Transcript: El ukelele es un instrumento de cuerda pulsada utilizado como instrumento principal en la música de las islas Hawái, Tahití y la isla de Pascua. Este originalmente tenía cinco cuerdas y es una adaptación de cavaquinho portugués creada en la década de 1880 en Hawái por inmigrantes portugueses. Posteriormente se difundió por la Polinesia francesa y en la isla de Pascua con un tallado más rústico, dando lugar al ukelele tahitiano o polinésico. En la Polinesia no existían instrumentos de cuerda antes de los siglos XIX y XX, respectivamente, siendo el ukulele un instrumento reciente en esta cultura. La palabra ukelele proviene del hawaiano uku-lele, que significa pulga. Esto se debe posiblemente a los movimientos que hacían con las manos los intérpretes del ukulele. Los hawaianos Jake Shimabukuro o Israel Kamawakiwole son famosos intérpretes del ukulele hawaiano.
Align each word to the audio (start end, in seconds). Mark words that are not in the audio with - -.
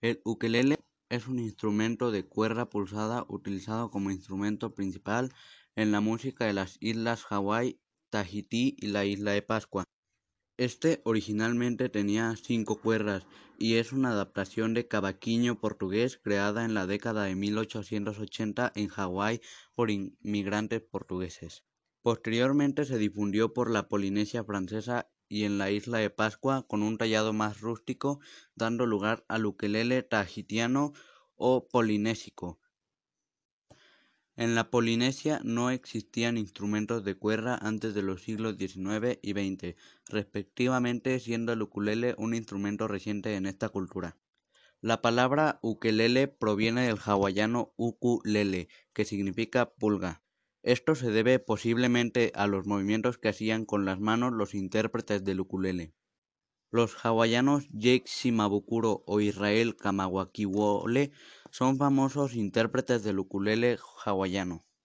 El 0.00 0.20
ukelele 0.24 0.76
es 1.08 1.26
un 1.26 1.40
instrumento 1.40 2.12
de 2.12 2.24
cuerda 2.24 2.70
pulsada 2.70 3.26
utilizado 3.28 3.90
como 3.90 4.12
instrumento 4.12 4.72
principal 4.72 5.32
en 5.74 5.90
la 5.90 6.00
música 6.00 6.44
de 6.44 6.52
las 6.52 6.76
islas 6.80 7.24
Hawái, 7.24 7.80
Tahití 8.08 8.76
y 8.78 8.88
la 8.88 9.04
isla 9.04 9.32
de 9.32 9.42
Pascua. 9.42 9.82
Este 10.56 11.00
originalmente 11.04 11.88
tenía 11.88 12.34
cinco 12.36 12.80
cuerdas 12.80 13.26
y 13.58 13.74
es 13.74 13.92
una 13.92 14.10
adaptación 14.10 14.72
de 14.72 14.86
cavaquinho 14.86 15.58
portugués 15.58 16.16
creada 16.22 16.64
en 16.64 16.74
la 16.74 16.86
década 16.86 17.24
de 17.24 17.34
1880 17.34 18.72
en 18.76 18.88
Hawái 18.88 19.40
por 19.74 19.90
inmigrantes 19.90 20.80
portugueses. 20.80 21.64
Posteriormente 22.02 22.84
se 22.84 22.98
difundió 22.98 23.52
por 23.52 23.68
la 23.68 23.88
Polinesia 23.88 24.44
francesa 24.44 25.10
y 25.28 25.44
en 25.44 25.58
la 25.58 25.70
isla 25.70 25.98
de 25.98 26.10
Pascua 26.10 26.66
con 26.66 26.82
un 26.82 26.98
tallado 26.98 27.32
más 27.32 27.60
rústico, 27.60 28.20
dando 28.54 28.86
lugar 28.86 29.24
al 29.28 29.46
ukelele 29.46 30.02
tahitiano 30.02 30.92
o 31.36 31.68
polinésico. 31.68 32.58
En 34.36 34.54
la 34.54 34.70
Polinesia 34.70 35.40
no 35.42 35.70
existían 35.70 36.38
instrumentos 36.38 37.02
de 37.02 37.16
cuerda 37.16 37.58
antes 37.60 37.92
de 37.92 38.02
los 38.02 38.22
siglos 38.22 38.56
XIX 38.56 39.18
y 39.20 39.32
XX, 39.32 39.74
respectivamente, 40.06 41.18
siendo 41.18 41.52
el 41.52 41.62
ukulele 41.62 42.14
un 42.18 42.34
instrumento 42.34 42.86
reciente 42.86 43.34
en 43.34 43.46
esta 43.46 43.68
cultura. 43.68 44.16
La 44.80 45.02
palabra 45.02 45.58
ukelele 45.60 46.28
proviene 46.28 46.86
del 46.86 47.00
hawaiano 47.04 47.74
uku-lele, 47.76 48.68
que 48.92 49.04
significa 49.04 49.74
pulga. 49.74 50.22
Esto 50.62 50.94
se 50.94 51.10
debe 51.10 51.38
posiblemente 51.38 52.32
a 52.34 52.46
los 52.46 52.66
movimientos 52.66 53.18
que 53.18 53.28
hacían 53.28 53.64
con 53.64 53.84
las 53.84 54.00
manos 54.00 54.32
los 54.32 54.54
intérpretes 54.54 55.24
del 55.24 55.40
ukulele. 55.40 55.94
Los 56.70 56.96
hawaianos 57.02 57.68
Jake 57.70 58.04
Shimabukuro 58.06 59.02
o 59.06 59.20
Israel 59.20 59.76
Kamawakiwole 59.76 61.12
son 61.50 61.78
famosos 61.78 62.34
intérpretes 62.34 63.02
del 63.02 63.20
ukulele 63.20 63.78
hawaiano. 64.04 64.67